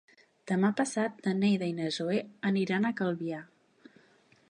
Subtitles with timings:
[0.51, 2.19] Demà passat na Neida i na Zoè
[2.53, 3.47] aniran a Calvià.